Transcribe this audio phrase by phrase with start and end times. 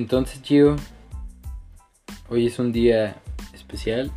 [0.00, 0.76] Entonces, Gio,
[2.30, 3.16] hoy es un día
[3.52, 4.10] especial,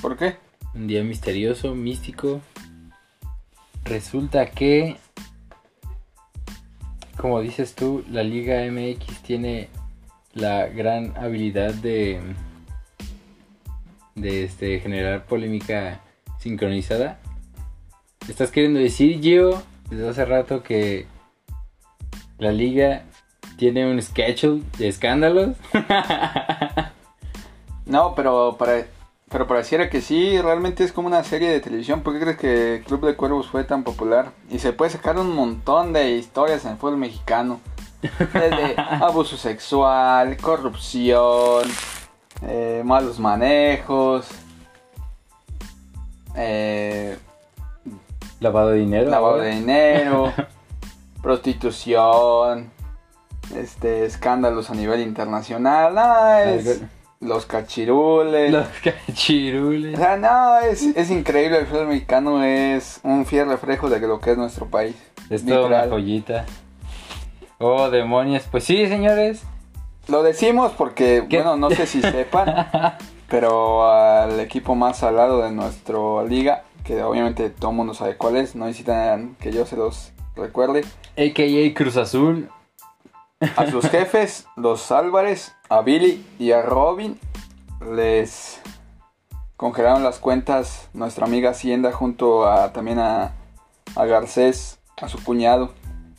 [0.00, 0.36] ¿Por qué?
[0.72, 2.40] un día misterioso, místico.
[3.84, 4.98] Resulta que,
[7.16, 9.68] como dices tú, la Liga MX tiene
[10.32, 12.20] la gran habilidad de,
[14.14, 16.02] de este, generar polémica
[16.38, 17.18] sincronizada.
[18.28, 21.06] ¿Estás queriendo decir, Gio, desde hace rato que
[22.38, 23.06] la liga
[23.56, 25.56] tiene un schedule de escándalos?
[27.86, 28.86] No, pero para,
[29.30, 32.02] pero pareciera que sí, realmente es como una serie de televisión.
[32.02, 34.32] ¿Por qué crees que Club de Cuervos fue tan popular?
[34.50, 37.60] Y se puede sacar un montón de historias en el fútbol mexicano.
[38.02, 41.62] Desde abuso sexual, corrupción,
[42.42, 44.26] eh, malos manejos,
[46.34, 47.16] eh,
[48.38, 49.10] Lavado de dinero.
[49.10, 50.32] lavado de dinero,
[51.22, 52.70] prostitución,
[53.54, 55.96] este escándalos a nivel internacional.
[55.98, 56.82] Ah, es-
[57.20, 58.52] los cachirules.
[58.52, 59.94] Los cachirules.
[59.94, 61.58] O sea, no, es, es increíble.
[61.60, 64.94] El fútbol mexicano es un fiel reflejo de lo que es nuestro país.
[65.30, 66.44] Es toda una joyita.
[67.58, 68.44] Oh, demonios.
[68.50, 69.42] Pues sí, señores.
[70.08, 71.38] Lo decimos porque, ¿Qué?
[71.38, 72.68] bueno, no sé si sepan,
[73.28, 75.96] pero al equipo más salado de nuestra
[76.28, 80.12] liga, que obviamente todo el mundo sabe cuál es, no necesitan que yo se los
[80.36, 80.84] recuerde,
[81.16, 82.48] AKA Cruz Azul.
[83.40, 87.18] A sus jefes, los Álvarez, a Billy y a Robin,
[87.94, 88.60] les
[89.56, 93.32] congelaron las cuentas nuestra amiga Hacienda junto a también a,
[93.94, 95.72] a Garcés, a su cuñado.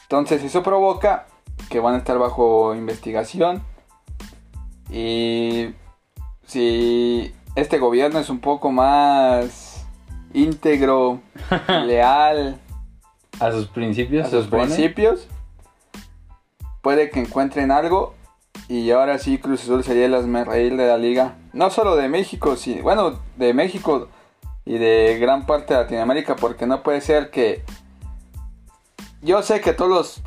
[0.03, 1.27] Entonces eso provoca
[1.69, 3.63] que van a estar bajo investigación
[4.89, 5.73] y
[6.45, 9.85] si este gobierno es un poco más
[10.33, 11.19] íntegro,
[11.67, 12.59] leal,
[13.39, 14.27] A sus principios.
[14.27, 14.65] a sus supone.
[14.65, 15.27] principios,
[16.81, 18.13] puede que encuentren algo
[18.67, 21.35] y ahora sí Cruz Azul sería el reír de la liga.
[21.53, 24.09] No solo de México, sí, bueno, de México
[24.65, 27.63] y de gran parte de Latinoamérica, porque no puede ser que...
[29.21, 30.21] Yo sé que todos los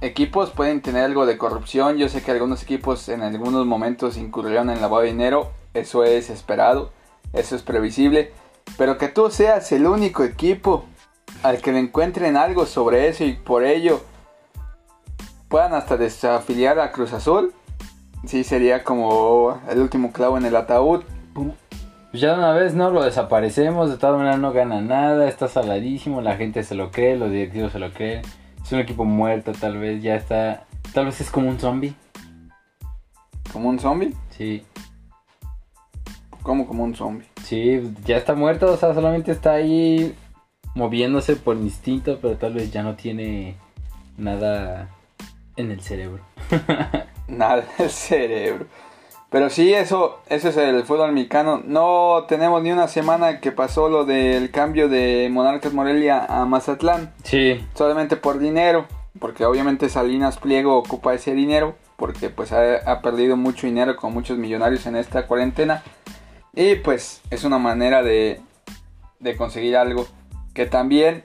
[0.00, 4.70] equipos pueden tener algo de corrupción, yo sé que algunos equipos en algunos momentos incurrieron
[4.70, 6.90] en lavado de dinero, eso es esperado,
[7.32, 8.32] eso es previsible,
[8.76, 10.86] pero que tú seas el único equipo
[11.42, 14.02] al que le encuentren algo sobre eso y por ello
[15.52, 17.52] puedan hasta desafiliar a Cruz Azul,
[18.24, 21.02] sí sería como el último clavo en el ataúd.
[22.14, 23.90] Ya de una vez no lo desaparecemos.
[23.90, 25.28] De todas maneras no gana nada.
[25.28, 26.22] Está saladísimo.
[26.22, 27.18] La gente se lo cree.
[27.18, 28.22] Los directivos se lo creen.
[28.62, 30.02] Es un equipo muerto, tal vez.
[30.02, 30.64] Ya está.
[30.94, 31.94] Tal vez es como un zombie.
[33.52, 34.64] Como un zombie, Sí.
[36.42, 37.26] como como un zombie.
[37.42, 38.72] Sí, ya está muerto.
[38.72, 40.14] O sea, solamente está ahí
[40.74, 42.18] moviéndose por instinto.
[42.22, 43.56] Pero tal vez ya no tiene
[44.16, 44.88] nada
[45.56, 46.22] en el cerebro.
[47.28, 48.66] Nada el cerebro.
[49.30, 51.62] Pero sí, eso, eso es el fútbol mexicano.
[51.64, 57.14] No tenemos ni una semana que pasó lo del cambio de Monarcas Morelia a Mazatlán.
[57.24, 57.64] Sí.
[57.74, 58.84] solamente por dinero,
[59.18, 64.12] porque obviamente Salinas Pliego ocupa ese dinero, porque pues ha, ha perdido mucho dinero con
[64.12, 65.82] muchos millonarios en esta cuarentena,
[66.54, 68.42] y pues es una manera de,
[69.18, 70.06] de conseguir algo,
[70.52, 71.24] que también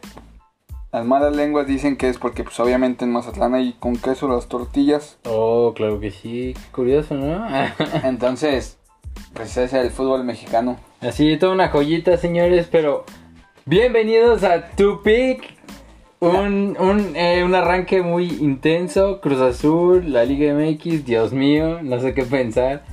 [0.98, 4.48] las malas lenguas dicen que es porque pues obviamente en Mazatlán hay con queso las
[4.48, 6.56] tortillas, Oh, claro que sí.
[6.56, 7.46] Qué Curioso, ¿no?
[8.04, 8.80] entonces
[9.34, 10.78] pues ese es el fútbol mexicano.
[11.00, 13.06] Así, toda una joyita, señores, pero
[13.66, 15.56] bienvenidos a Tu Pick.
[16.20, 19.22] Un, un, eh, un arranque muy intenso.
[19.22, 22.84] Cruz Azul, la Liga MX, Dios mío, no sé qué pensar.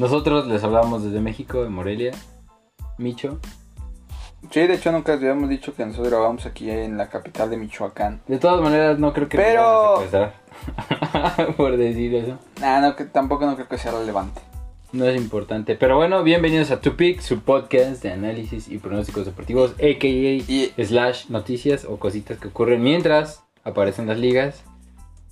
[0.00, 2.10] Nosotros les hablamos desde México, de Morelia.
[2.98, 3.38] Micho.
[4.50, 8.20] Sí, de hecho nunca habíamos dicho que nosotros grabamos aquí en la capital de Michoacán.
[8.26, 10.02] De todas maneras, no creo que Pero-.
[11.56, 12.38] Por decir eso.
[12.60, 14.40] Nah, no, que tampoco no creo que sea relevante.
[14.92, 15.74] No es importante.
[15.74, 20.06] Pero bueno, bienvenidos a Tu Pick, su podcast de análisis y pronósticos deportivos, a.k.a.
[20.06, 24.64] Y slash noticias o cositas que ocurren mientras aparecen las ligas.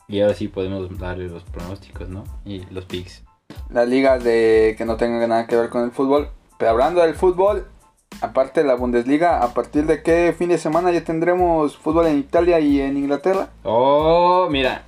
[0.09, 2.25] Y ahora sí podemos darle los pronósticos, ¿no?
[2.45, 3.23] Y los picks.
[3.71, 6.29] las ligas de que no tengan nada que ver con el fútbol.
[6.59, 7.67] Pero hablando del fútbol,
[8.21, 12.19] aparte de la Bundesliga, ¿a partir de qué fin de semana ya tendremos fútbol en
[12.19, 13.49] Italia y en Inglaterra?
[13.63, 14.83] Oh, mira.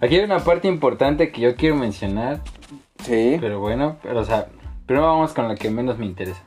[0.00, 2.40] Aquí hay una parte importante que yo quiero mencionar.
[3.04, 3.36] Sí.
[3.40, 4.46] Pero bueno, pero o sea,
[4.86, 6.42] primero vamos con la que menos me interesa.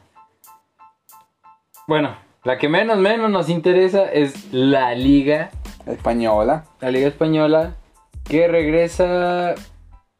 [1.87, 5.49] Bueno, la que menos menos nos interesa es la liga.
[5.85, 6.65] Española.
[6.79, 7.75] La liga española.
[8.23, 9.53] Que regresa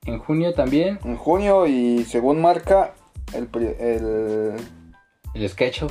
[0.06, 1.00] en junio también.
[1.06, 2.94] En junio y según marca,
[3.34, 3.48] el,
[3.80, 4.56] el-
[5.34, 5.84] El sketch.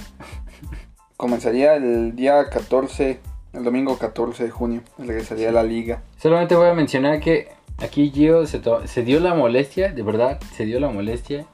[1.17, 3.21] comenzaría el día 14,
[3.53, 4.83] el domingo 14 de junio.
[4.99, 6.03] Regresaría a la liga.
[6.17, 7.49] Solamente voy a mencionar que
[7.79, 11.47] aquí Gio se dio la molestia, de verdad, se dio la molestia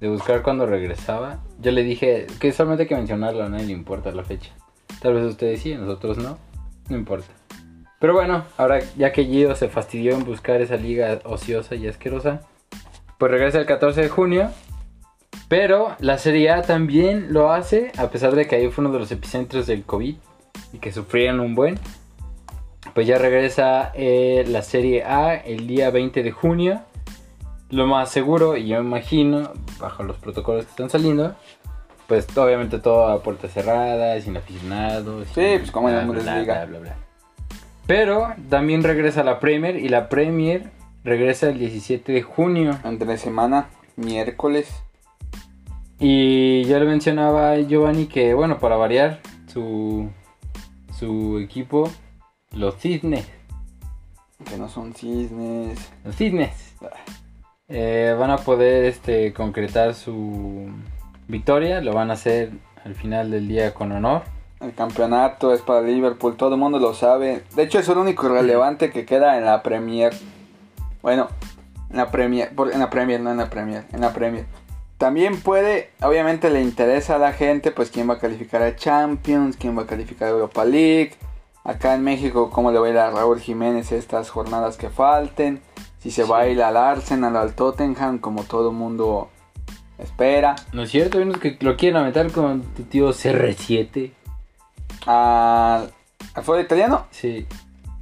[0.00, 1.40] de buscar cuando regresaba.
[1.60, 4.50] Yo le dije que solamente hay que mencionarlo, a nadie le importa la fecha.
[5.00, 6.38] Tal vez ustedes sí, nosotros no,
[6.88, 7.28] no importa.
[8.00, 12.42] Pero bueno, ahora ya que Gio se fastidió en buscar esa liga ociosa y asquerosa,
[13.18, 14.50] pues regresa el 14 de junio.
[15.48, 19.00] Pero la Serie A también lo hace, a pesar de que ahí fue uno de
[19.00, 20.16] los epicentros del COVID
[20.74, 21.78] y que sufrían un buen.
[22.94, 26.82] Pues ya regresa eh, la Serie A el día 20 de junio.
[27.70, 31.34] Lo más seguro, y yo imagino, bajo los protocolos que están saliendo,
[32.06, 35.28] pues obviamente todo a puerta cerrada, sin aficionados.
[35.28, 36.64] Sí, sin pues, como en la Bundesliga.
[36.66, 36.96] bla, bla.
[37.86, 40.70] Pero también regresa la Premier y la Premier
[41.04, 42.78] regresa el 17 de junio.
[42.84, 44.82] Entre semana, miércoles.
[46.00, 50.08] Y yo le mencionaba a Giovanni que, bueno, para variar, su,
[50.96, 51.90] su equipo,
[52.52, 53.26] los Cisnes,
[54.48, 55.90] Que no son cisnes.
[56.04, 56.74] los Cisnes,
[57.68, 60.70] eh, van a poder este, concretar su
[61.26, 61.80] victoria.
[61.80, 62.52] Lo van a hacer
[62.84, 64.22] al final del día con honor.
[64.60, 67.44] El campeonato es para Liverpool, todo el mundo lo sabe.
[67.54, 70.12] De hecho, es el único relevante que queda en la Premier.
[71.02, 71.28] Bueno,
[71.90, 74.46] en la Premier, en la Premier, no en la Premier, en la Premier.
[74.98, 79.56] También puede, obviamente le interesa a la gente, pues quién va a calificar a Champions,
[79.56, 81.12] quién va a calificar a Europa League.
[81.62, 85.60] Acá en México, cómo le va a ir a Raúl Jiménez estas jornadas que falten.
[86.00, 89.28] Si se va a ir al Arsenal, al Tottenham, como todo el mundo
[89.98, 90.56] espera.
[90.72, 91.18] ¿No es cierto?
[91.18, 94.12] Unos que lo quieren aventar con tu tío CR7.
[95.06, 95.92] Al,
[96.34, 97.46] al fútbol italiano, Sí.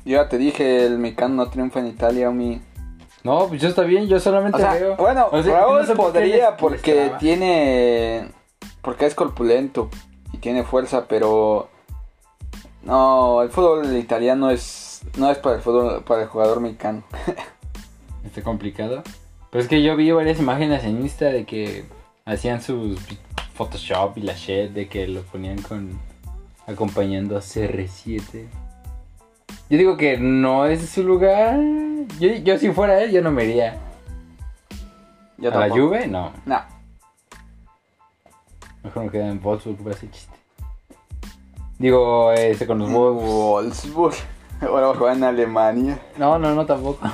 [0.04, 2.60] yo ya te dije, el mexicano no triunfa en Italia, mi.
[3.26, 4.96] No, pues yo está bien, yo solamente O sea, veo.
[4.96, 8.28] bueno, O sea, Raúl no sé podría porque tiene.
[8.82, 9.90] Porque es corpulento
[10.32, 11.68] y tiene fuerza, pero.
[12.82, 15.00] No, el fútbol italiano es.
[15.16, 17.02] No es para el fútbol, para el jugador mexicano.
[18.24, 19.02] Está complicado.
[19.50, 21.84] Pero es que yo vi varias imágenes en Insta de que
[22.26, 23.00] hacían sus
[23.54, 25.98] Photoshop y la shit de que lo ponían con
[26.68, 28.46] acompañando a CR7.
[29.68, 31.58] Yo digo que no es su lugar.
[32.18, 33.78] Yo, yo si fuera él, yo no me iría.
[35.38, 35.68] Yo ¿A la.
[35.68, 36.06] Juve?
[36.06, 36.32] No.
[36.44, 36.60] No.
[38.82, 40.36] Mejor me queda en Wolfsburg para ese chiste.
[41.78, 43.92] Digo, este con los Wolves.
[43.92, 44.14] Wolfsburg.
[44.62, 47.06] Ahora va a jugar en Alemania No, no, no, tampoco.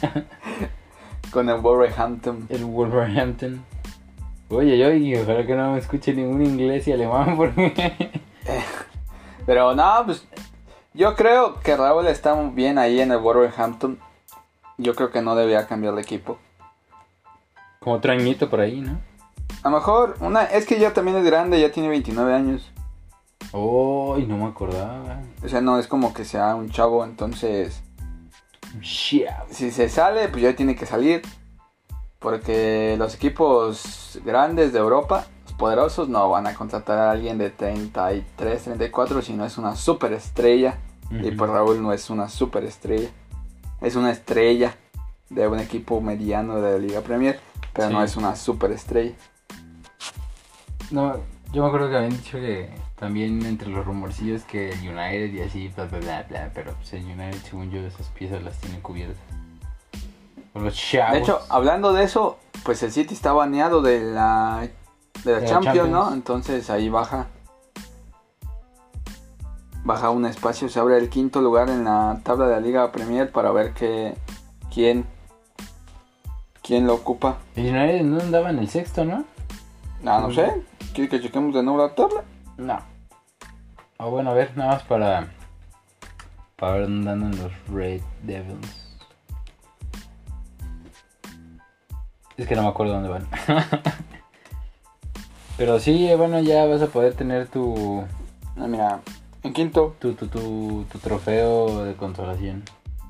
[1.30, 2.46] con el Wolverhampton.
[2.48, 3.64] El Wolverhampton.
[4.48, 8.22] Oye, yo, y ojalá que no me escuche ningún inglés y alemán porque...
[9.46, 10.26] Pero no, pues.
[10.94, 13.98] Yo creo que Raúl está bien ahí en el Wolverhampton.
[14.78, 16.38] Yo creo que no debería cambiar de equipo.
[17.80, 18.98] Como otro añito por ahí, ¿no?
[19.62, 22.72] A lo mejor, una, es que ya también es grande, ya tiene 29 años.
[23.52, 25.20] Oh, no me acordaba.
[25.44, 27.82] O sea, no es como que sea un chavo, entonces
[28.80, 29.28] Shit.
[29.50, 31.22] si se sale, pues ya tiene que salir.
[32.18, 37.50] Porque los equipos grandes de Europa, los poderosos, no van a contratar a alguien de
[37.50, 40.78] 33, 34 si no es una superestrella.
[41.10, 43.10] Y pues Raúl no es una superestrella.
[43.80, 44.76] Es una estrella
[45.30, 47.40] de un equipo mediano de la Liga Premier,
[47.72, 49.14] pero no es una superestrella.
[50.90, 51.16] No,
[51.52, 55.40] yo me acuerdo que habían dicho que también entre los rumorcillos que el United y
[55.40, 56.50] así, bla, bla, bla, bla.
[56.54, 59.16] Pero pues el United, según yo, esas piezas las tiene cubiertas.
[60.52, 61.12] Por los chavos.
[61.12, 64.68] De hecho, hablando de eso, pues el City está baneado de la,
[65.24, 66.12] de la De Champions, ¿no?
[66.12, 67.26] Entonces ahí baja.
[69.84, 73.30] Baja un espacio, se abre el quinto lugar en la tabla de la Liga Premier
[73.30, 74.14] para ver que,
[74.72, 75.04] quién,
[76.62, 77.36] quién lo ocupa.
[77.54, 79.24] United no andaba en el sexto, ¿no?
[80.06, 80.62] Ah, no sé.
[80.94, 82.24] ¿Quieres que chequemos de nuevo la tabla?
[82.56, 82.78] No.
[83.98, 85.28] O bueno, a ver, nada más para.
[86.56, 88.96] Para ver dónde andan los Red Devils.
[92.36, 93.28] Es que no me acuerdo dónde van.
[95.56, 98.02] Pero sí, bueno, ya vas a poder tener tu.
[98.56, 99.00] Ah, mira,
[99.44, 102.64] en quinto, Tu, tu, tu, tu trofeo de consolación.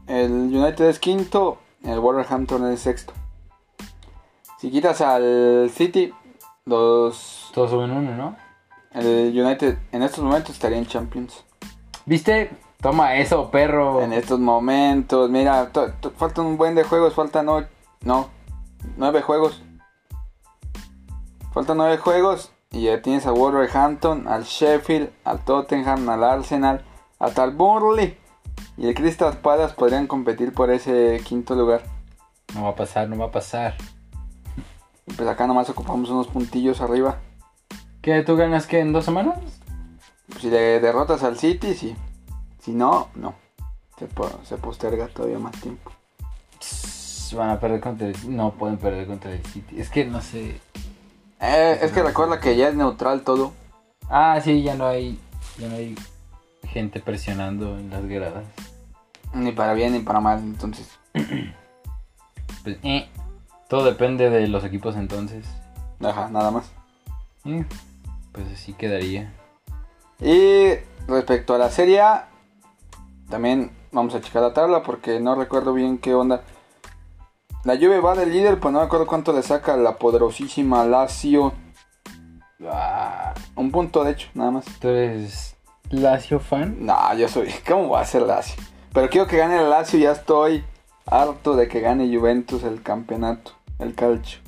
[0.06, 3.12] el United es quinto, el Wolverhampton es sexto.
[4.58, 6.12] Si quitas al City,
[6.66, 8.36] los Todos suben uno, ¿no?
[8.92, 11.44] el United en estos momentos estaría en Champions.
[12.06, 12.50] ¿Viste?
[12.80, 14.02] Toma eso, perro.
[14.02, 15.70] En estos momentos, mira,
[16.16, 17.64] faltan un buen de juegos, faltan no,
[18.02, 18.28] no,
[18.96, 19.62] nueve juegos.
[21.52, 26.84] Faltan nueve juegos y ya tienes al Wolverhampton, al Sheffield, al Tottenham, al Arsenal,
[27.18, 28.18] hasta al Burnley.
[28.76, 31.82] Y el Crystal Palace podrían competir por ese quinto lugar.
[32.54, 33.74] No va a pasar, no va a pasar.
[35.06, 37.18] Y pues acá nomás ocupamos unos puntillos arriba.
[38.02, 38.22] ¿Qué?
[38.22, 38.80] ¿Tú ganas qué?
[38.80, 39.38] ¿En dos semanas?
[40.40, 41.96] Si le derrotas al City, sí.
[42.60, 43.34] Si no, no.
[43.98, 45.92] Se, po- se posterga todavía más tiempo.
[47.36, 49.80] van a perder contra el No pueden perder contra el City.
[49.80, 50.60] Es que no sé.
[51.46, 53.52] Eh, es que recuerda que ya es neutral todo.
[54.08, 55.20] Ah, sí, ya no hay.
[55.58, 55.94] Ya no hay
[56.66, 58.44] gente presionando en las gradas.
[59.34, 60.88] Ni para bien ni para mal, entonces.
[62.62, 63.08] Pues, eh,
[63.68, 65.44] todo depende de los equipos entonces.
[66.02, 66.72] Ajá, nada más.
[67.44, 67.66] Eh,
[68.32, 69.34] pues así quedaría.
[70.20, 70.70] Y
[71.06, 72.00] respecto a la Serie
[73.28, 76.42] también vamos a checar la tabla porque no recuerdo bien qué onda.
[77.64, 81.52] La Juve va del líder, pues no me acuerdo cuánto le saca la poderosísima Lazio.
[82.70, 84.64] Ah, un punto de hecho, nada más.
[84.80, 85.56] ¿Tú eres
[85.90, 86.76] Lazio fan?
[86.80, 87.50] No, yo soy.
[87.66, 88.62] ¿Cómo va a ser Lazio?
[88.92, 90.62] Pero quiero que gane el Lazio, ya estoy
[91.06, 94.40] harto de que gane Juventus el campeonato, el calcio.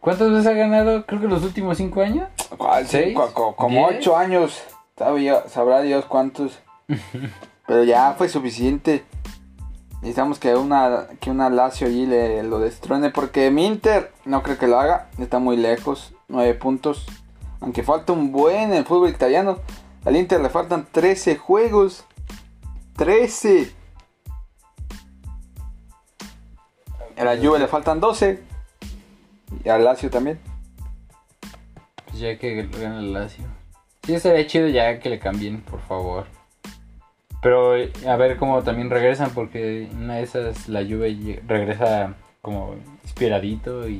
[0.00, 1.06] ¿Cuántas veces ha ganado?
[1.06, 2.28] Creo que los últimos cinco años.
[2.56, 2.86] ¿Cuál?
[2.86, 3.16] ¿Seis?
[3.34, 4.00] Como ¿Diez?
[4.00, 4.60] ocho años.
[4.96, 6.58] Sabía- sabrá Dios cuántos.
[7.66, 9.04] Pero ya fue suficiente.
[10.00, 13.10] Necesitamos que una, que una Lazio allí le, lo destruene.
[13.10, 15.08] Porque mi Inter no creo que lo haga.
[15.18, 16.14] Está muy lejos.
[16.28, 17.06] Nueve puntos.
[17.60, 19.58] Aunque falta un buen en el fútbol italiano.
[20.04, 22.04] Al Inter le faltan 13 juegos.
[22.96, 23.72] 13.
[27.16, 28.42] A la Juve le faltan 12.
[29.64, 30.38] Y al Lazio también.
[32.04, 33.44] Pues ya que gane el Lazio.
[34.04, 36.26] Sí, estaría chido ya que le cambien, por favor.
[37.46, 37.74] Pero
[38.10, 42.74] a ver cómo también regresan, porque una de esas la Juve regresa como
[43.04, 43.92] inspiradito y...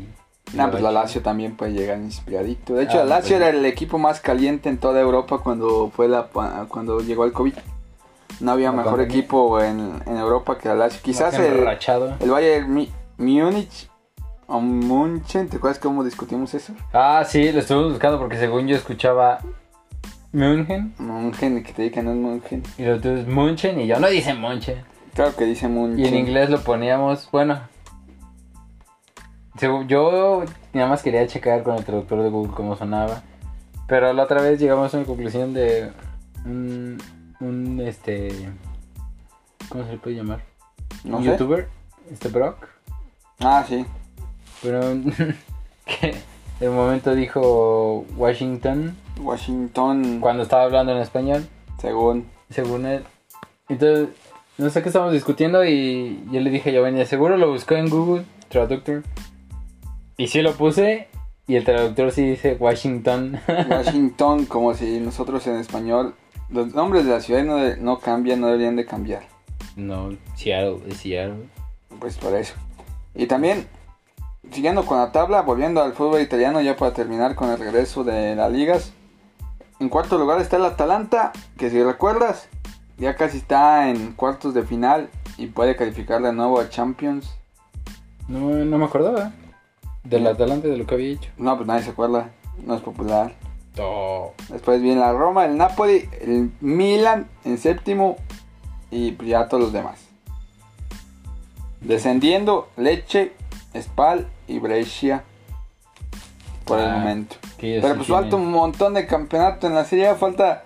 [0.52, 0.90] y Nah, pues la.
[0.90, 2.74] Lazio también puede llegar inspiradito.
[2.74, 5.90] De hecho, Ah, el Lazio pues era el equipo más caliente en toda Europa cuando
[5.94, 6.24] fue la
[6.68, 7.54] cuando llegó el COVID.
[8.40, 9.14] No había La mejor pandemia.
[9.16, 11.00] equipo en, en Europa que el Lazio.
[11.04, 11.68] Quizás el,
[12.20, 13.88] el Bayern Múnich
[14.48, 16.72] o Munchen, ¿te acuerdas cómo discutimos eso?
[16.92, 19.38] Ah, sí, lo estuve buscando porque según yo escuchaba
[20.36, 22.62] München Munchen, que te diga que no es Munchen.
[22.76, 24.82] y lo tuyo es Munchen y yo no dice Munchen.
[25.14, 25.98] Claro que dice Munchen.
[26.04, 27.58] Y en inglés lo poníamos, bueno.
[29.88, 33.22] Yo nada más quería checar con el traductor de Google cómo sonaba.
[33.88, 35.90] Pero la otra vez llegamos a una conclusión de
[36.44, 36.98] un,
[37.40, 38.28] un este
[39.70, 40.40] ¿cómo se le puede llamar?
[41.04, 41.30] No un sé.
[41.30, 41.68] youtuber,
[42.12, 42.66] este Brock,
[43.40, 43.86] Ah, sí.
[44.62, 44.80] pero
[45.86, 46.14] que
[46.60, 51.46] de momento dijo Washington Washington, cuando estaba hablando en español,
[51.80, 52.26] según.
[52.50, 53.04] según él.
[53.68, 54.08] Entonces,
[54.58, 57.88] no sé qué estábamos discutiendo y yo le dije a Giovanni, seguro lo buscó en
[57.90, 59.02] Google Traductor.
[60.16, 61.08] Y sí lo puse
[61.46, 63.38] y el traductor sí dice Washington.
[63.70, 66.14] Washington, como si nosotros en español.
[66.48, 69.24] Los nombres de las ciudades no, de- no cambian, no deberían de cambiar.
[69.76, 71.48] no, Seattle, es Seattle.
[71.98, 72.54] Pues por eso.
[73.14, 73.66] Y también,
[74.52, 78.36] siguiendo con la tabla, volviendo al fútbol italiano ya para terminar con el regreso de
[78.36, 78.92] las ligas.
[79.78, 82.48] En cuarto lugar está el Atalanta, que si recuerdas,
[82.96, 87.30] ya casi está en cuartos de final y puede calificar de nuevo a Champions.
[88.28, 89.32] No, no me acordaba
[90.02, 91.30] del Atalante de lo que había hecho.
[91.36, 92.30] No, pues nadie se acuerda,
[92.64, 93.34] no es popular.
[94.48, 98.16] Después viene la Roma, el Napoli, el Milan en séptimo
[98.90, 100.00] y pues ya todos los demás.
[101.82, 103.34] Descendiendo, Leche,
[103.78, 105.24] Spal y Brescia
[106.64, 107.36] por el Ah, momento.
[107.58, 110.64] Pero sí pues tienen- falta un montón de campeonato en la serie, falta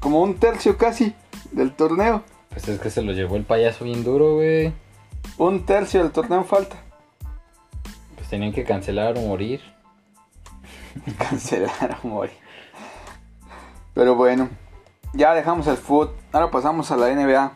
[0.00, 1.14] como un tercio casi
[1.52, 2.22] del torneo.
[2.50, 4.72] Pues es que se lo llevó el payaso bien duro, güey.
[5.38, 6.76] Un tercio del torneo falta.
[8.16, 9.60] Pues tenían que cancelar o morir.
[11.18, 12.36] Cancelar a morir.
[13.94, 14.48] Pero bueno,
[15.12, 16.14] ya dejamos el fútbol.
[16.32, 17.52] Ahora pasamos a la NBA.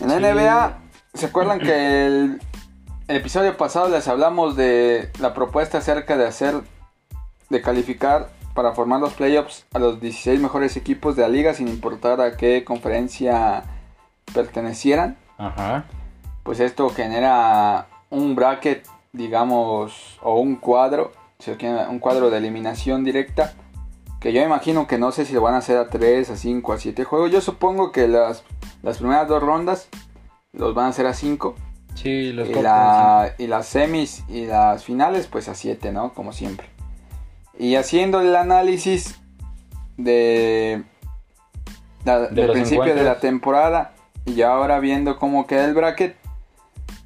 [0.00, 0.22] En la Sí.
[0.24, 0.78] NBA,
[1.14, 2.40] ¿se acuerdan que el,
[3.08, 6.54] el episodio pasado les hablamos de la propuesta acerca de hacer,
[7.50, 11.68] de calificar para formar los playoffs a los 16 mejores equipos de la liga sin
[11.68, 13.64] importar a qué conferencia
[14.34, 15.16] pertenecieran?
[15.38, 15.84] Ajá.
[16.42, 21.12] pues esto genera un bracket, digamos, o un cuadro,
[21.88, 23.52] un cuadro de eliminación directa,
[24.18, 26.72] que yo imagino que no sé si lo van a hacer a 3, a 5,
[26.72, 27.30] a 7 juegos.
[27.30, 28.42] Yo supongo que las,
[28.82, 29.88] las primeras dos rondas
[30.52, 31.54] los van a hacer a 5
[31.94, 36.12] Sí, los y, la- y las semis y las finales pues a 7, ¿no?
[36.14, 36.68] Como siempre.
[37.58, 39.18] Y haciendo el análisis
[39.96, 40.84] de,
[42.04, 46.16] del principio de la temporada y ya ahora viendo cómo queda el bracket,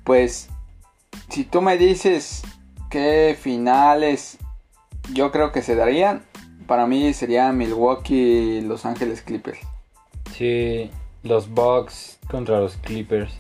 [0.05, 0.51] pues
[1.31, 2.43] si tú me dices
[2.91, 4.39] qué finales
[5.13, 6.23] yo creo que se darían,
[6.67, 9.59] para mí serían Milwaukee y Los Ángeles Clippers.
[10.33, 10.91] Sí,
[11.23, 13.33] los Bucks contra los Clippers.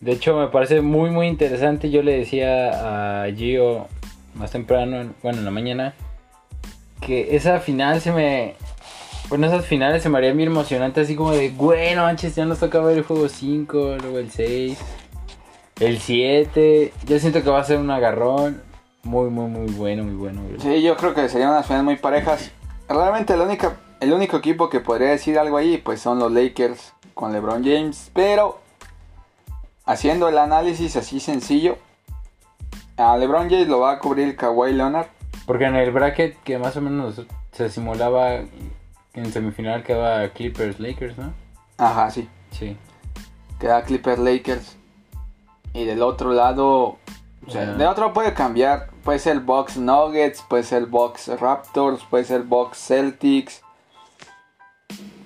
[0.00, 1.90] De hecho, me parece muy, muy interesante.
[1.90, 3.86] Yo le decía a Gio
[4.34, 5.94] más temprano, en- bueno, en la mañana,
[7.00, 8.54] que esa final se me.
[9.28, 12.60] Bueno, esas finales se me harían bien emocionantes, así como de, bueno, manches, ya nos
[12.60, 14.78] toca ver el juego 5, luego el 6.
[15.80, 18.62] El 7, yo siento que va a ser un agarrón
[19.06, 20.42] muy, muy, muy bueno, muy bueno.
[20.58, 22.50] Sí, yo creo que serían unas finales muy parejas.
[22.88, 26.92] Realmente el único, el único equipo que podría decir algo ahí pues son los Lakers
[27.14, 28.10] con LeBron James.
[28.12, 28.58] Pero
[29.84, 31.78] haciendo el análisis así sencillo,
[32.96, 35.08] a LeBron James lo va a cubrir Kawhi Leonard.
[35.46, 37.22] Porque en el bracket que más o menos
[37.52, 41.32] se simulaba en semifinal quedaba Clippers Lakers, ¿no?
[41.78, 42.28] Ajá, sí.
[42.50, 42.76] Sí.
[43.60, 44.76] Queda Clippers Lakers.
[45.72, 46.98] Y del otro lado,
[47.46, 47.74] o sea, Ah.
[47.74, 48.88] de otro puede cambiar.
[49.04, 53.62] Puede ser Bucks Nuggets, puede ser Bucks Raptors, puede ser Bucks Celtics.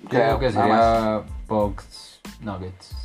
[0.08, 0.84] Creo que nada más.
[0.96, 2.96] sería Bucks Nuggets.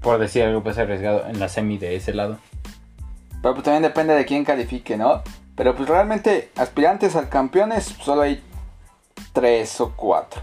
[0.00, 2.38] Por decir algo pues arriesgado en la semi de ese lado.
[3.42, 5.22] Pero pues también depende de quién califique, ¿no?
[5.56, 8.42] Pero pues realmente aspirantes al campeones solo hay
[9.32, 10.40] tres o cuatro.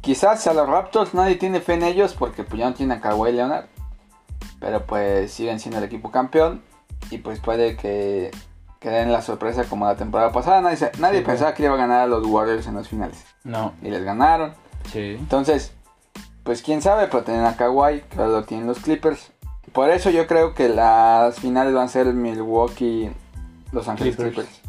[0.00, 3.00] Quizás a los Raptors nadie tiene fe en ellos porque pues ya no tienen a
[3.00, 3.66] Kawhi Leonard.
[4.58, 6.62] Pero pues siguen siendo el equipo campeón.
[7.10, 8.30] Y pues puede que,
[8.78, 10.60] que den la sorpresa como la temporada pasada.
[10.60, 13.24] Nadie, se- nadie Sí, pensaba que iba a ganar a los Warriors en los finales.
[13.44, 14.52] No, Y les ganaron.
[14.92, 15.16] sí.
[15.18, 15.72] Entonces,
[16.44, 19.32] pues quién sabe, pero tienen a Kawhi, que ahora lo tienen los Clippers.
[19.72, 23.10] Por eso yo creo que las finales van a ser Milwaukee,
[23.72, 24.34] Los Ángeles Clippers.
[24.34, 24.60] Clippers.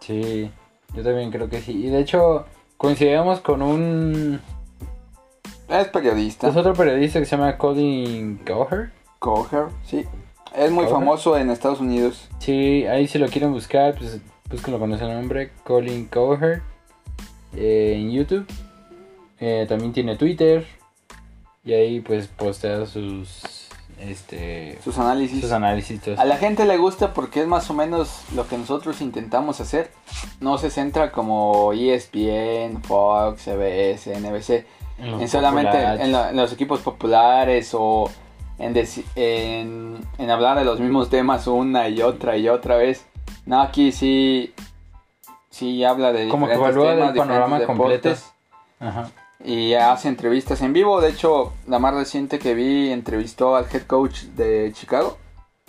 [0.00, 0.50] Sí,
[0.94, 1.72] yo también creo que sí.
[1.72, 2.44] Y de hecho,
[2.76, 4.40] coincidimos con un.
[5.68, 6.48] Es periodista.
[6.48, 8.90] Es otro periodista que se llama Colin Cowherd.
[9.18, 10.04] Coger, sí.
[10.54, 12.28] Es muy famoso en Estados Unidos.
[12.38, 16.60] Sí, ahí si lo quieren buscar, pues búsquenlo con ese nombre, Colin Cowherd,
[17.56, 18.46] eh, en YouTube.
[19.40, 20.66] Eh, también tiene Twitter.
[21.64, 23.42] Y ahí pues postea sus.
[23.98, 24.78] Este.
[24.82, 25.40] Sus análisis.
[25.40, 26.00] Sus análisis.
[26.18, 29.90] A la gente le gusta porque es más o menos lo que nosotros intentamos hacer.
[30.40, 34.66] No se centra como ESPN, Fox, CBS, NBC.
[34.98, 38.10] En solamente en, lo- en los equipos populares o
[38.58, 38.76] en,
[39.16, 43.04] en, en hablar de los mismos temas una y otra y otra vez.
[43.46, 44.54] No, aquí sí,
[45.50, 48.08] sí habla de Como que evalúa el panorama completo.
[48.80, 49.10] Ajá.
[49.44, 51.00] Y hace entrevistas en vivo.
[51.00, 55.18] De hecho, la más reciente que vi entrevistó al head coach de Chicago,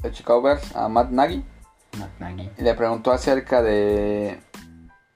[0.01, 1.43] de Chicago Bears, a Matt Nagy,
[1.99, 2.49] Matt Nagy.
[2.57, 4.39] y le preguntó acerca de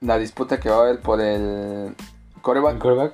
[0.01, 1.95] la disputa que va a haber por el
[2.35, 3.13] ¿El quarterback quarterback?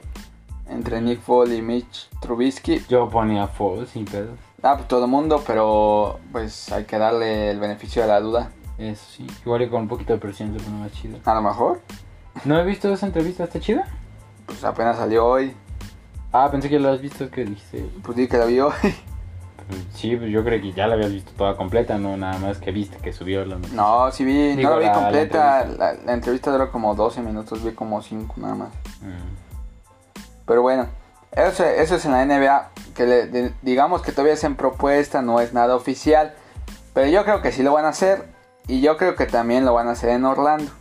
[0.69, 2.83] entre Nick Foles y Mitch Trubisky.
[2.89, 4.31] Yo ponía Foles sin pedo.
[4.63, 8.51] Ah, pues todo el mundo, pero pues hay que darle el beneficio de la duda.
[8.79, 9.27] Eso sí.
[9.45, 11.19] Igual y con un poquito de presión se pone más chido.
[11.23, 11.81] A lo mejor,
[12.43, 13.43] ¿No he visto esa entrevista?
[13.45, 13.87] ¿Está chida?
[14.45, 15.55] Pues apenas salió hoy,
[16.31, 17.85] Ah, pensé que lo has visto, que dijiste.
[18.03, 18.73] pues di que la vio hoy.
[19.95, 22.71] Sí, pues yo creo que ya la habías visto toda completa, no nada más que
[22.71, 23.75] viste que subió la noticia.
[23.75, 25.93] No, sí vi, Digo, no la vi la- la completa, entrevista.
[25.93, 28.69] la, la entrevista duró como 12 minutos, vi como 5 nada más.
[29.01, 30.21] Mm.
[30.45, 30.85] Pero bueno,
[31.31, 35.23] eso, eso es en la NBA, que le- de- digamos que todavía es en propuesta,
[35.23, 36.35] no es nada oficial,
[36.93, 38.25] pero yo creo que sí lo van a hacer
[38.67, 40.71] y yo creo que también lo van a hacer en Orlando.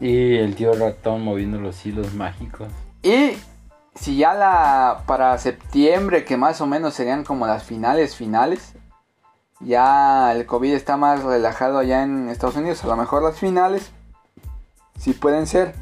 [0.00, 2.68] Y el tío ratón moviendo los hilos mágicos.
[3.02, 3.32] Y
[3.94, 8.74] si ya la para septiembre, que más o menos serían como las finales finales,
[9.60, 13.90] ya el COVID está más relajado allá en Estados Unidos, a lo mejor las finales
[14.98, 15.74] sí pueden ser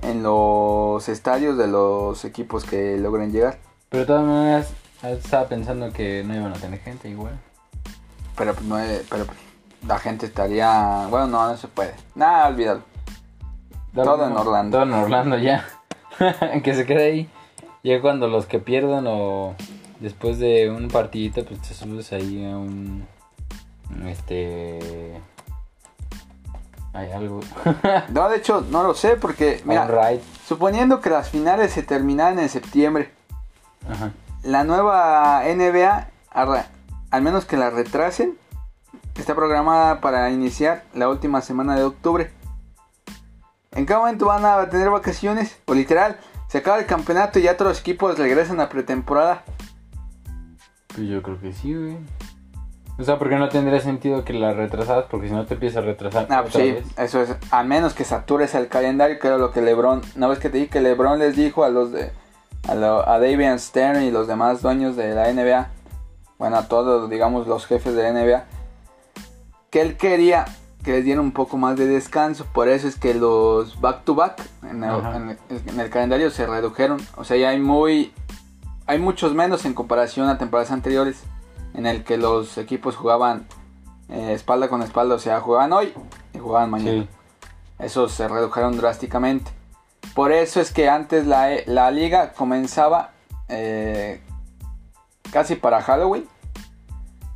[0.00, 3.58] en los estadios de los equipos que logren llegar.
[3.88, 4.70] Pero de todas maneras,
[5.02, 7.38] estaba pensando que no iban a tener gente igual.
[8.36, 9.38] Pero pues, no es- pero pues,
[9.86, 11.94] la gente estaría, bueno, no, no se puede.
[12.14, 12.82] Nada, olvídalo.
[13.94, 14.78] Todo en Orlando.
[14.78, 15.66] Todo en Orlando ya.
[16.62, 17.30] que se quede ahí.
[17.82, 19.54] Ya cuando los que pierdan o
[20.00, 23.06] después de un partidito, pues te subes ahí a un.
[24.06, 25.20] Este.
[26.92, 27.40] Hay algo.
[28.10, 30.22] No, de hecho, no lo sé porque, Mira, ride.
[30.46, 33.10] suponiendo que las finales se terminaran en septiembre,
[33.90, 34.12] Ajá.
[34.42, 38.36] la nueva NBA, al menos que la retrasen,
[39.16, 42.30] está programada para iniciar la última semana de octubre.
[43.72, 45.58] ¿En qué momento van a tener vacaciones?
[45.66, 49.44] O literal, se acaba el campeonato y ya todos los equipos regresan a pretemporada.
[50.88, 51.96] Pues yo creo que sí, güey.
[52.98, 55.82] O sea, porque no tendría sentido que la retrasadas, porque si no te empieza a
[55.82, 56.26] retrasar.
[56.28, 56.84] Ah, pues sí, vez.
[56.98, 60.38] eso es, a menos que satures el calendario, que era lo que LeBron, una vez
[60.38, 62.12] que te dije que LeBron les dijo a los de,
[62.68, 65.70] a, lo- a Davian Stern y los demás dueños de la NBA,
[66.38, 68.44] bueno, a todos, digamos, los jefes de la NBA,
[69.72, 70.44] que él quería
[70.84, 74.14] que les dieran un poco más de descanso, por eso es que los back to
[74.14, 75.16] back en el, Ajá.
[75.16, 78.12] en el- en el calendario se redujeron, o sea, ya hay muy,
[78.86, 81.22] hay muchos menos en comparación a temporadas anteriores,
[81.74, 83.46] en el que los equipos jugaban
[84.08, 85.94] eh, espalda con espalda, o sea, jugaban hoy
[86.34, 87.02] y jugaban mañana.
[87.04, 87.08] Sí.
[87.78, 89.50] Esos se redujeron drásticamente.
[90.14, 93.12] Por eso es que antes la, la liga comenzaba
[93.48, 94.20] eh,
[95.32, 96.28] casi para Halloween.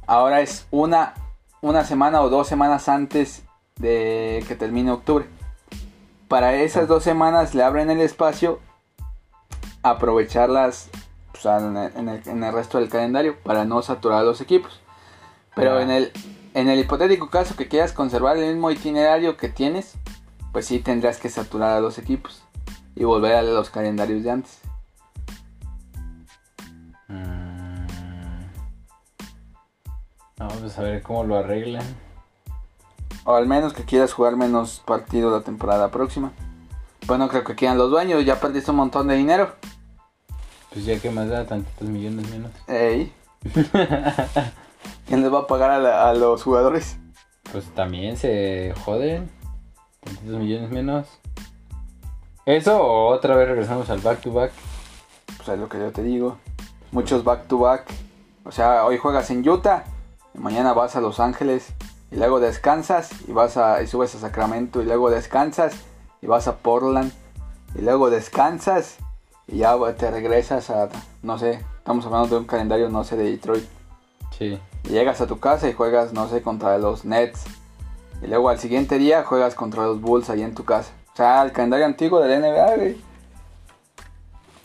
[0.07, 1.15] Ahora es una,
[1.61, 3.45] una semana o dos semanas antes
[3.77, 5.27] de que termine octubre.
[6.29, 8.61] Para esas dos semanas le abren el espacio,
[9.83, 10.91] aprovecharlas
[11.33, 14.81] pues, en, el, en, el, resto del calendario para no saturar a los equipos.
[15.55, 16.13] Pero en el,
[16.55, 19.95] en el hipotético caso que quieras conservar el mismo itinerario que tienes,
[20.53, 22.43] pues sí tendrías que saturar a los equipos
[22.95, 24.61] y volver a los calendarios de antes.
[30.39, 31.85] Vamos a ver cómo lo arreglan.
[33.25, 36.33] O al menos que quieras jugar menos partidos la temporada próxima.
[37.07, 39.55] Bueno, creo que quedan los dueños, ya perdiste un montón de dinero.
[40.71, 42.51] Pues ya que más da tantos millones menos.
[42.69, 43.13] Ey.
[45.07, 46.99] ¿Quién les va a pagar a, la, a, los jugadores?
[47.51, 49.31] Pues también se joden.
[50.01, 51.07] Tantos millones menos.
[52.45, 54.53] ¿Eso o otra vez regresamos al back to back?
[55.39, 56.37] Pues es lo que yo te digo.
[56.93, 57.87] Muchos back to back.
[58.45, 59.85] O sea, hoy juegas en Utah,
[60.37, 61.69] mañana vas a Los Ángeles,
[62.11, 65.75] y luego descansas y vas a y subes a Sacramento, y luego descansas
[66.23, 67.13] y vas a Portland,
[67.75, 68.99] y luego descansas
[69.49, 70.89] y ya te regresas a,
[71.23, 73.65] no sé, estamos hablando de un calendario, no sé, de Detroit.
[74.37, 74.59] Sí.
[74.85, 77.45] Y llegas a tu casa y juegas, no sé, contra los Nets.
[78.23, 80.91] Y luego al siguiente día juegas contra los Bulls ahí en tu casa.
[81.13, 83.01] O sea, el calendario antiguo del NBA, güey.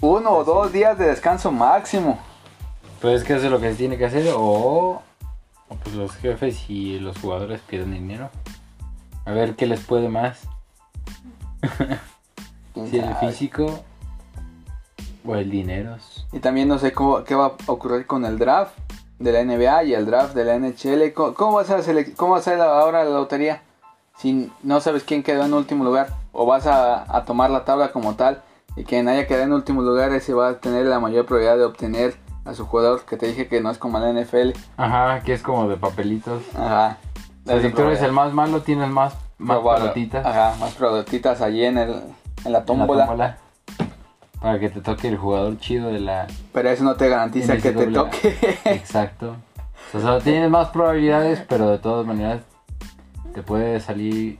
[0.02, 2.20] Uno o dos días de descanso máximo.
[3.02, 4.34] Pues es que eso es lo que se tiene que hacer.
[4.36, 5.02] O
[5.76, 8.30] pues los jefes y los jugadores pierden dinero.
[9.26, 10.48] A ver qué les puede más.
[12.90, 13.84] si el físico
[15.26, 15.98] o el dinero.
[16.32, 18.74] Y también no sé cómo, qué va a ocurrir con el draft
[19.20, 21.14] de la NBA y el draft de la NHL.
[21.14, 23.62] ¿Cómo, cómo va, a ser cómo va a ser ahora la lotería?
[24.18, 26.10] Si no sabes quién quedó en último lugar.
[26.34, 28.42] O vas a, a, tomar la tabla como tal.
[28.76, 31.66] Y quien haya quedado en último lugar ese va a tener la mayor probabilidad de
[31.66, 33.06] obtener a su jugador.
[33.06, 34.52] Que te dije que no es como la NFL.
[34.78, 36.44] Ajá, que es como de papelitos.
[36.56, 36.98] Ajá.
[37.46, 40.26] Si tú eres el más malo, tienes más, más pelotitas.
[40.26, 42.02] Ajá, más pelotitas allí en, el,
[42.46, 42.94] en la tómbola.
[42.94, 43.38] En la tómbola.
[44.40, 46.28] Para que te toque el jugador chido de la.
[46.54, 48.60] Pero eso no te garantiza que te toque.
[48.66, 49.36] Exacto.
[49.94, 52.42] O sea, tienes más probabilidades, pero de todas maneras
[53.34, 54.40] te puede salir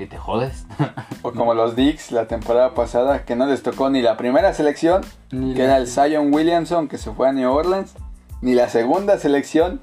[0.00, 0.64] que te jodes.
[1.22, 5.02] O como los Dicks la temporada pasada, que no les tocó ni la primera selección,
[5.30, 5.64] ni que la...
[5.64, 7.92] era el Zion Williamson, que se fue a New Orleans,
[8.40, 9.82] ni la segunda selección,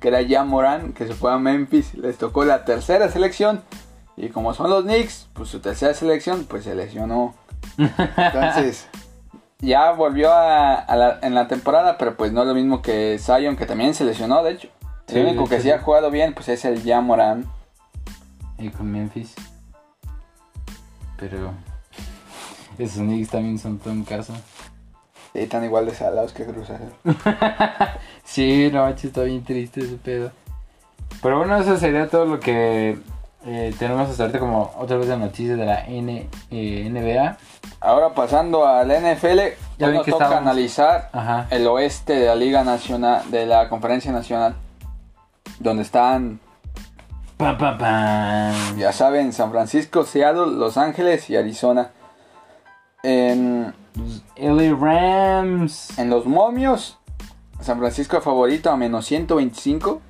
[0.00, 1.94] que era Jan Moran, que se fue a Memphis.
[1.94, 3.62] Les tocó la tercera selección,
[4.18, 7.34] y como son los Knicks, pues su tercera selección, pues se lesionó.
[7.78, 8.86] Entonces,
[9.60, 13.18] ya volvió a, a la, en la temporada, pero pues no es lo mismo que
[13.18, 14.68] Zion, que también se lesionó, de hecho.
[15.06, 17.55] Sí, el único que sí ha jugado bien, pues es el Jamoran.
[18.58, 19.34] Y con Memphis.
[21.18, 21.52] Pero
[22.78, 24.34] esos Knicks también son todo un caso.
[25.32, 26.92] Sí, están igual de salados que Cruz Azul.
[28.24, 30.30] sí, no, está bien triste ese pedo.
[31.22, 32.98] Pero bueno, eso sería todo lo que
[33.48, 37.36] eh, tenemos hasta ahorita como otra vez de noticias de la N, eh, NBA.
[37.80, 39.38] Ahora pasando a la NFL,
[39.78, 40.38] ya nos toca estábamos...
[40.38, 41.46] analizar Ajá.
[41.50, 44.56] el oeste de la Liga Nacional, de la Conferencia Nacional,
[45.60, 46.40] donde están,
[47.36, 48.52] Pa, pa, pa.
[48.78, 51.90] ya saben, San Francisco, Seattle, Los Ángeles y Arizona.
[53.02, 53.74] En,
[54.36, 55.98] LA Rams.
[55.98, 56.98] en los momios,
[57.60, 60.00] San Francisco favorito a menos 125.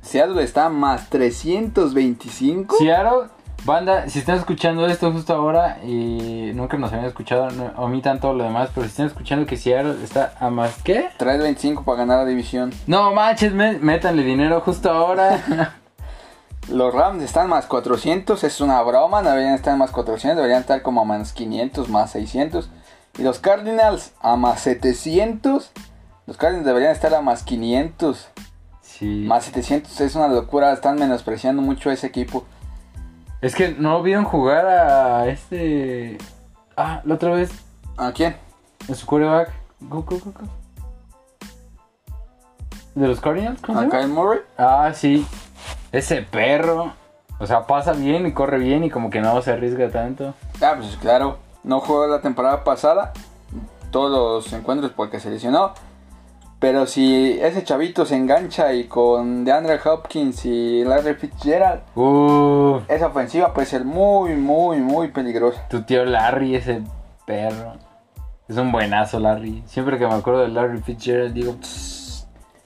[0.00, 2.76] Seattle está a más 325.
[2.78, 3.28] Seattle,
[3.64, 8.32] banda, si están escuchando esto justo ahora y nunca nos habían escuchado, no, omitan todo
[8.34, 11.10] lo demás, pero si están escuchando que Seattle está a más ¿qué?
[11.18, 12.72] 325 para ganar la división.
[12.86, 15.76] No manches, me- métanle dinero justo ahora.
[16.68, 20.82] Los Rams están más 400, es una broma, no deberían estar más 400, deberían estar
[20.82, 22.70] como a más 500, más 600.
[23.18, 25.70] Y los Cardinals a más 700.
[26.26, 28.28] Los Cardinals deberían estar a más 500,
[28.80, 29.24] sí.
[29.28, 30.00] más 700.
[30.00, 32.44] Es una locura, están menospreciando mucho a ese equipo.
[33.40, 36.16] Es que no vieron jugar a este.
[36.76, 37.50] Ah, la otra vez,
[37.96, 38.36] ¿A quién?
[38.88, 39.50] en su quarterback.
[39.80, 40.32] Go, go, go.
[42.94, 43.60] ¿De los Cardinals?
[43.60, 43.90] ¿Cómo se ¿A?
[43.90, 44.40] Kyle Murray?
[44.56, 45.26] Ah, sí.
[45.92, 46.94] Ese perro.
[47.38, 50.34] O sea, pasa bien y corre bien y como que no se arriesga tanto.
[50.60, 53.12] Ah, pues claro, no jugó la temporada pasada,
[53.90, 55.72] todos los encuentros porque se lesionó.
[56.60, 63.08] Pero si ese chavito se engancha y con DeAndre Hopkins y Larry Fitzgerald, Uh, esa
[63.08, 65.66] ofensiva puede ser muy, muy, muy peligrosa.
[65.68, 66.82] tu tío Larry, ese
[67.26, 67.74] perro.
[68.48, 69.64] Es un buenazo, Larry.
[69.66, 72.01] Siempre que me acuerdo de Larry Fitzgerald, digo, "Tss,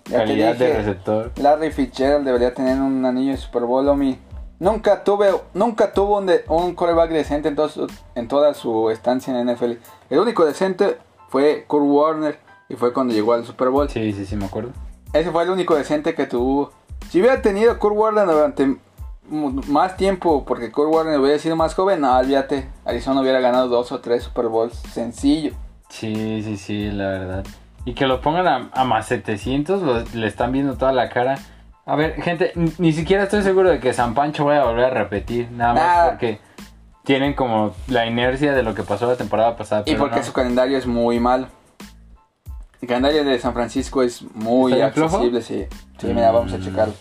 [0.09, 1.33] Ya calidad de receptor.
[1.37, 4.19] Larry Fitzgerald debería tener un anillo de Super Bowl, Omi.
[4.59, 7.57] Nunca tuve, nunca tuvo un, de- un coreback decente en,
[8.14, 9.73] en toda su estancia en NFL.
[10.09, 10.97] El único decente
[11.29, 12.38] fue Kurt Warner
[12.69, 13.88] y fue cuando llegó al Super Bowl.
[13.90, 14.71] Sí, sí, sí, me acuerdo.
[15.12, 16.71] Ese fue el único decente que tuvo.
[17.11, 18.77] Si hubiera tenido Kurt Warner durante
[19.29, 22.69] más tiempo, porque Kurt Warner hubiera sido más joven, no, olvídate.
[22.85, 24.75] Arizona hubiera ganado dos o tres Super Bowls.
[24.92, 25.53] Sencillo.
[25.90, 27.45] Sí, sí, sí, la verdad.
[27.87, 31.38] Y que lo pongan a, a más 700, lo- le están viendo toda la cara.
[31.87, 34.90] A ver, gente, ni, siquiera estoy seguro de que San Pancho vaya a volver a
[34.90, 35.51] repetir.
[35.53, 36.11] Nada más Nada.
[36.11, 36.40] porque
[37.05, 39.85] tienen como la inercia de lo que pasó la temporada pasada.
[39.87, 40.22] Y porque no.
[40.25, 41.46] su calendario es muy malo.
[42.83, 45.66] El calendario de San Francisco es muy accesible, sí.
[45.99, 46.62] Sí, mira, vamos a Mm.
[46.62, 46.94] checarlo.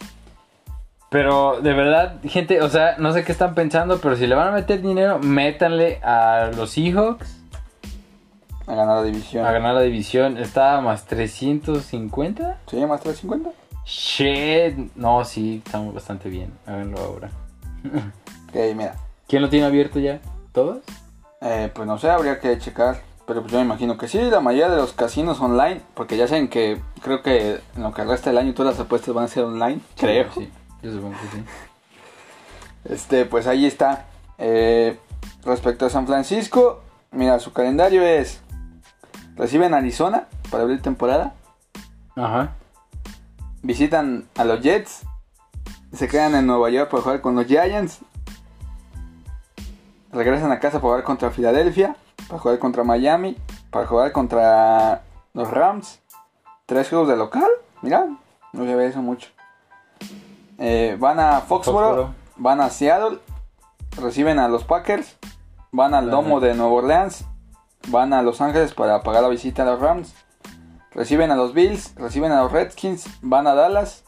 [1.09, 4.49] Pero de verdad, gente, o sea, no sé qué están pensando, pero si le van
[4.49, 7.44] a meter dinero, métanle a los Seahawks
[8.67, 9.45] A ganar la división.
[9.45, 10.37] a ganar la división.
[10.37, 12.57] Está más 350.
[12.67, 12.77] ¿Sí?
[12.85, 13.51] ¿Más 350?
[13.85, 14.95] Shit.
[14.95, 16.51] No, sí, estamos bastante bien.
[16.65, 17.29] Háganlo ahora.
[18.47, 18.95] Ok, mira.
[19.27, 20.21] ¿Quién lo tiene abierto ya?
[20.53, 20.77] ¿Todos?
[21.41, 23.01] Eh, pues no sé, habría que checar.
[23.27, 26.27] Pero pues yo me imagino que sí, la mayoría de los casinos online, porque ya
[26.27, 29.27] saben que creo que en lo que resta del año todas las apuestas van a
[29.27, 30.31] ser online, creo.
[30.33, 30.49] Sí,
[30.83, 31.43] yo supongo que sí.
[32.93, 34.05] Este, pues ahí está.
[34.37, 34.99] Eh,
[35.43, 38.41] respecto a San Francisco, mira, su calendario es...
[39.35, 41.33] Reciben a Arizona para abrir temporada.
[42.15, 42.53] Ajá.
[43.61, 45.05] Visitan a los Jets.
[45.93, 47.99] Se quedan en Nueva York para jugar con los Giants.
[50.11, 51.95] Regresan a casa para jugar contra Filadelfia.
[52.27, 53.37] Para jugar contra Miami.
[53.69, 55.99] Para jugar contra los Rams.
[56.65, 57.49] Tres juegos de local.
[57.81, 58.07] Mira,
[58.53, 59.29] no se ve eso mucho.
[60.57, 61.87] Eh, van a Foxboro.
[61.87, 62.15] Foxboro.
[62.37, 63.19] Van a Seattle.
[63.97, 65.17] Reciben a los Packers.
[65.71, 67.25] Van al domo de Nueva Orleans.
[67.87, 70.13] Van a Los Ángeles para pagar la visita a los Rams.
[70.91, 74.03] Reciben a los Bills, reciben a los Redskins, van a Dallas,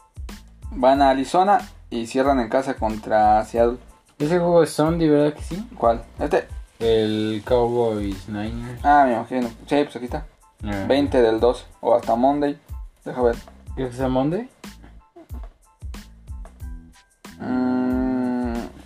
[0.70, 1.60] van a Arizona
[1.90, 3.78] y cierran en casa contra Seattle.
[4.18, 5.68] Ese juego es Sunday, ¿verdad que sí?
[5.76, 6.02] ¿Cuál?
[6.18, 6.48] Este.
[6.80, 8.80] El Cowboys Niners.
[8.84, 9.48] Ah, me imagino.
[9.66, 10.26] Sí, pues aquí está.
[10.64, 12.58] Ah, 20 del 2 o hasta Monday.
[13.04, 13.36] Deja ver.
[13.74, 14.48] ¿Creo que sea Monday?
[17.40, 17.77] Mm,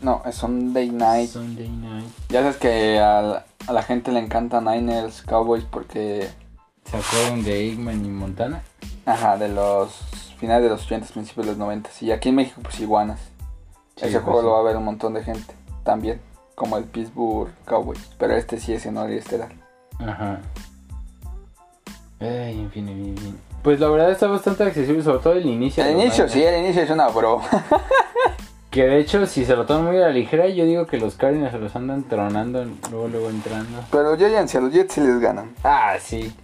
[0.03, 1.31] no, es Sunday night.
[1.31, 2.07] Sunday night.
[2.29, 6.29] Ya sabes que a la, a la gente le encanta Niners, Cowboys porque...
[6.85, 8.63] ¿Se acuerdan de Eggman y Montana?
[9.07, 9.93] Ajá, de los
[10.39, 11.91] finales de los 80, principios de los 90.
[12.01, 13.21] Y aquí en México pues iguanas.
[13.97, 14.47] Sí, Ese pues juego sí.
[14.47, 16.21] lo va a ver un montón de gente también.
[16.57, 18.11] Como el Pittsburgh Cowboys.
[18.19, 19.53] Pero este sí es en horario estelar.
[20.01, 20.41] Ajá.
[22.21, 23.39] Ay, en fin, en fin.
[23.63, 25.85] Pues la verdad está bastante accesible, sobre todo el inicio.
[25.85, 27.41] El inicio, sí, el inicio es una bro.
[28.73, 31.15] Que de hecho, si se lo toman muy a la ligera, yo digo que los
[31.17, 33.85] Cardinals se los andan tronando, luego, luego entrando.
[33.91, 35.53] Pero Giants y a los Jets sí les ganan.
[35.63, 36.35] Ah, sí.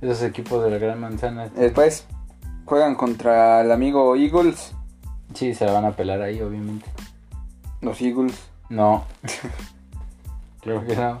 [0.00, 1.48] Esos equipos de la Gran Manzana.
[1.48, 2.06] Después
[2.66, 4.74] juegan contra el amigo Eagles.
[5.34, 6.86] Sí, se la van a pelar ahí, obviamente.
[7.80, 8.38] Los Eagles.
[8.68, 9.04] No.
[10.62, 11.18] Creo que no.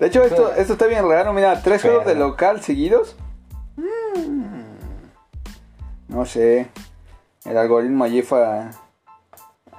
[0.00, 1.32] De hecho, esto, esto está bien raro.
[1.32, 3.14] Mira, tres juegos de local seguidos.
[3.76, 4.62] Mm,
[6.08, 6.66] No sé.
[7.44, 8.44] El algoritmo allí fue.
[8.44, 8.70] a-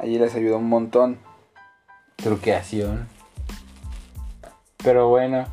[0.01, 1.19] Allí les ayudó un montón.
[2.15, 3.07] Truqueación.
[4.83, 5.45] Pero bueno.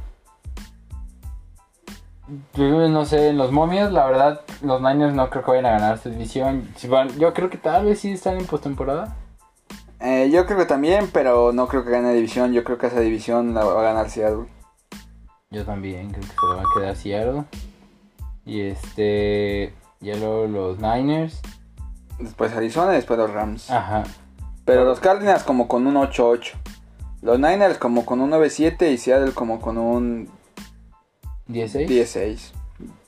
[2.54, 5.70] Yo no sé, en los momios, la verdad, los Niners no creo que vayan a
[5.72, 6.66] ganar esta división.
[6.76, 9.16] Si van, yo creo que tal vez sí están en postemporada.
[10.00, 12.54] Eh, yo creo que también, pero no creo que gane división.
[12.54, 14.46] Yo creo que esa división la va a ganar Seattle.
[15.50, 17.44] Yo también creo que se le va a quedar Seattle.
[18.46, 19.74] Y este.
[20.00, 21.42] Ya luego los Niners.
[22.18, 23.70] Después Arizona y después los Rams.
[23.70, 24.04] Ajá.
[24.68, 26.52] Pero los Cardinals como con un 8-8.
[27.22, 30.28] Los Niners como con un 9-7 y Seattle como con un
[31.46, 31.90] 16.
[31.90, 32.52] 10-6.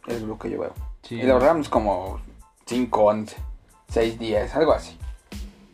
[0.06, 0.72] Es lo que yo veo.
[1.02, 1.16] Sí.
[1.16, 2.18] Y los Rams como
[2.66, 3.34] 5-11.
[3.92, 4.96] 6-10, algo así.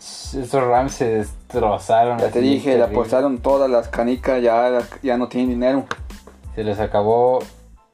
[0.01, 2.19] Esos Rams se destrozaron.
[2.19, 5.85] Ya te dije, le apostaron todas las canicas, ya, ya no tienen dinero.
[6.57, 7.45] Se les acabó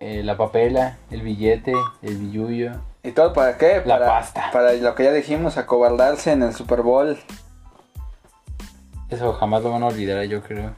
[0.00, 2.72] eh, la papela, el billete, el billuyo.
[3.02, 3.82] ¿Y todo para qué?
[3.84, 4.50] La para, pasta.
[4.50, 7.18] Para lo que ya dijimos, acobardarse en el Super Bowl.
[9.12, 10.72] Eso jamás lo van a olvidar, yo creo.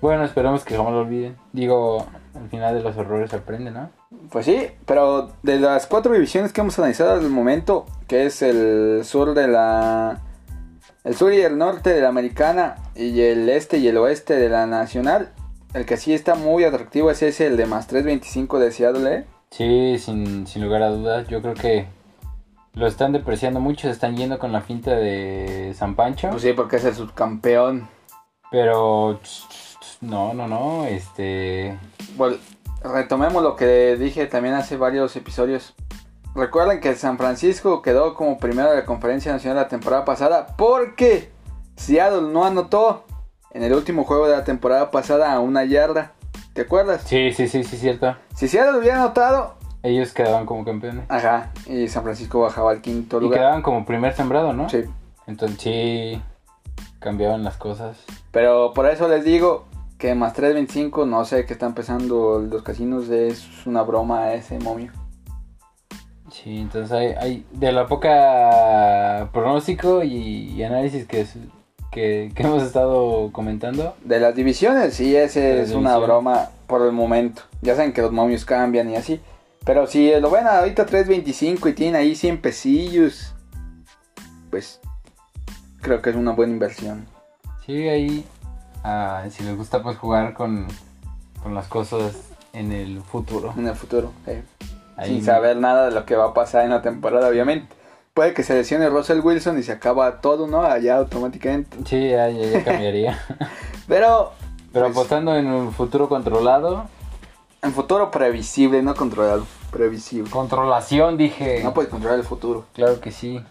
[0.00, 1.36] Bueno, esperemos que jamás lo olviden.
[1.52, 3.88] Digo, al final de los errores se aprende, ¿no?
[4.30, 9.04] Pues sí, pero de las cuatro divisiones que hemos analizado al momento, que es el
[9.04, 10.22] sur de la...
[11.04, 14.48] El sur y el norte de la americana y el este y el oeste de
[14.48, 15.30] la nacional,
[15.72, 19.24] el que sí está muy atractivo es ese, el de más 325 de Seattle, ¿eh?
[19.50, 21.28] Sí, sin, sin lugar a dudas.
[21.28, 21.86] Yo creo que
[22.74, 23.88] lo están depreciando mucho.
[23.88, 26.30] Se están yendo con la finta de San Pancho.
[26.30, 27.88] Pues sí, porque es el subcampeón.
[28.50, 29.20] Pero
[30.00, 30.86] no, no, no.
[30.86, 31.78] Este.
[32.16, 32.36] Bueno,
[32.82, 35.74] retomemos lo que dije también hace varios episodios.
[36.34, 41.32] Recuerden que San Francisco quedó como primero de la conferencia nacional la temporada pasada porque
[41.76, 43.04] Seattle no anotó
[43.52, 46.12] en el último juego de la temporada pasada a una yarda.
[46.52, 47.02] ¿Te acuerdas?
[47.04, 48.16] Sí, sí, sí, sí, cierto.
[48.34, 51.04] Si Seattle hubiera anotado, Ellos quedaban como campeones.
[51.08, 53.38] ajá, y San Francisco bajaba al quinto Y lugar.
[53.38, 54.68] quedaban como primer sembrado, ¿no?
[54.68, 54.84] Sí.
[55.26, 56.22] Entonces sí
[56.98, 57.96] cambiaban las cosas.
[58.30, 59.64] Pero por eso les digo
[59.96, 64.92] que más 3.25, no sé qué están empezando los casinos, es una broma ese momio.
[66.30, 71.36] Sí, entonces hay, hay de la poca pronóstico y, y análisis que, es-
[71.90, 73.94] que, que hemos estado comentando.
[74.04, 77.42] De las divisiones, sí, ese es una broma por el momento.
[77.62, 79.20] Ya saben que los momios cambian y así.
[79.64, 83.34] Pero si lo ven ahorita 3.25 y tienen ahí 100 pesillos,
[84.50, 84.80] pues
[85.80, 87.06] creo que es una buena inversión.
[87.66, 88.24] Sí, ahí
[88.84, 90.66] ah, si les gusta pues jugar con,
[91.42, 92.14] con las cosas
[92.52, 93.52] en el futuro.
[93.56, 94.12] en el futuro.
[94.26, 94.42] eh,
[94.96, 97.74] Ahí- Sin saber nada de lo que va a pasar en la temporada, obviamente.
[98.12, 100.62] Puede que se lesione Russell Wilson y se acaba todo, ¿no?
[100.62, 101.76] Allá automáticamente.
[101.86, 103.18] Sí, ya, ya, ya cambiaría.
[103.88, 104.32] Pero
[104.72, 106.86] Pero Pues- apostando en un futuro controlado,
[107.62, 109.46] en futuro previsible, no controlado.
[109.70, 110.30] Previsible.
[110.30, 111.62] controlación dije.
[111.62, 112.66] No puedes controlar el futuro.
[112.74, 113.44] Claro que sí.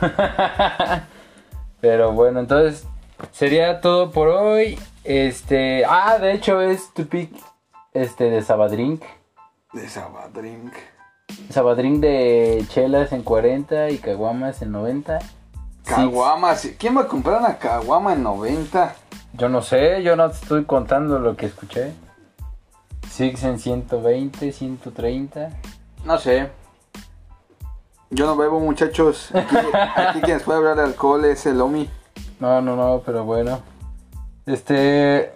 [1.80, 2.86] Pero bueno, entonces
[3.32, 4.78] sería todo por hoy.
[5.04, 7.32] Este, ah, de hecho es tu pick
[7.94, 9.02] este de Sabadrink.
[9.72, 10.74] De Sabadrink.
[11.50, 15.20] Sabadrink de chelas en 40 y caguamas en 90.
[15.84, 16.68] Caguamas.
[16.78, 18.94] ¿Quién va a comprar una caguama en 90?
[19.34, 21.92] Yo no sé, yo no te estoy contando lo que escuché.
[23.18, 25.50] Six en 120, 130.
[26.04, 26.50] No sé.
[28.10, 29.34] Yo no bebo, muchachos.
[29.34, 29.56] Aquí,
[29.96, 31.90] aquí quien puede hablar de alcohol es el Omi.
[32.38, 33.58] No, no, no, pero bueno.
[34.46, 35.32] Este,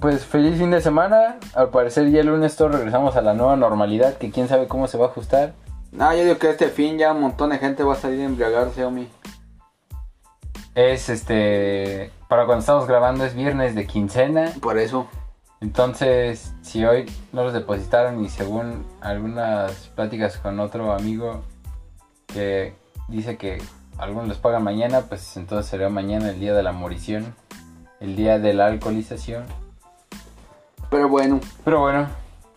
[0.00, 1.38] pues feliz fin de semana.
[1.54, 4.88] Al parecer ya el lunes todos regresamos a la nueva normalidad, que quién sabe cómo
[4.88, 5.52] se va a ajustar.
[5.92, 8.24] No, yo digo que este fin ya un montón de gente va a salir a
[8.24, 9.08] embriagarse, Omi.
[10.74, 14.52] Es este, para cuando estamos grabando es viernes de quincena.
[14.60, 15.06] Por eso.
[15.62, 21.42] Entonces, si hoy no los depositaron y según algunas pláticas con otro amigo
[22.26, 22.74] que
[23.06, 23.62] dice que
[23.96, 27.36] algunos les pagan mañana, pues entonces será mañana el día de la morición,
[28.00, 29.44] el día de la alcoholización.
[30.90, 32.08] Pero bueno, Pero bueno,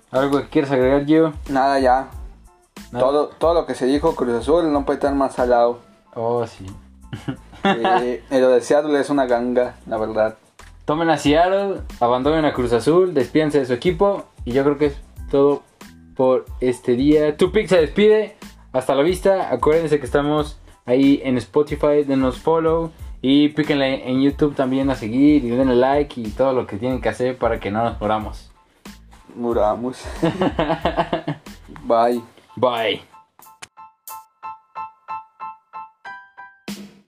[0.09, 1.31] ¿algo que quieres agregar, yo?
[1.47, 2.07] nada ya.
[2.91, 3.05] Nada.
[3.05, 5.79] Todo, todo lo que se dijo Cruz Azul no puede estar más salado.
[6.15, 6.65] Oh, sí.
[7.67, 10.35] Eh, lo de Seattle es una ganga, la verdad.
[10.85, 14.85] Tomen a Seattle, abandonen a Cruz Azul, despídense de su equipo y yo creo que
[14.87, 15.63] es todo
[16.15, 17.35] por este día.
[17.37, 18.37] Tupic se despide,
[18.71, 19.51] hasta la vista.
[19.51, 25.43] Acuérdense que estamos ahí en Spotify, denos follow y píquenle en YouTube también a seguir
[25.43, 28.51] y denle like y todo lo que tienen que hacer para que no nos moramos.
[29.35, 30.03] Muramos.
[31.83, 32.21] Bye.
[32.55, 33.14] Bye.